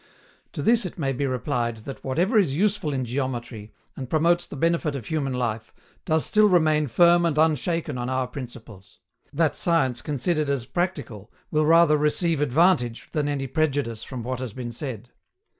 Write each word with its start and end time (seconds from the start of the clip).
To 0.53 0.63
this 0.63 0.83
it 0.83 0.97
may 0.97 1.13
be 1.13 1.27
replied 1.27 1.77
that 1.85 2.03
whatever 2.03 2.39
is 2.39 2.55
useful 2.55 2.91
in 2.91 3.05
geometry, 3.05 3.71
and 3.95 4.09
promotes 4.09 4.47
the 4.47 4.55
benefit 4.55 4.95
of 4.95 5.05
human 5.05 5.33
life, 5.35 5.71
does 6.05 6.25
still 6.25 6.49
remain 6.49 6.87
firm 6.87 7.23
and 7.23 7.37
unshaken 7.37 7.99
on 7.99 8.09
our 8.09 8.25
principles; 8.25 8.97
that 9.31 9.53
science 9.53 10.01
considered 10.01 10.49
as 10.49 10.65
practical 10.65 11.31
will 11.51 11.67
rather 11.67 11.97
receive 11.97 12.41
advantage 12.41 13.09
than 13.11 13.27
any 13.29 13.45
prejudice 13.45 14.03
from 14.03 14.23
what 14.23 14.39
has 14.39 14.53
been 14.53 14.71
said. 14.71 15.09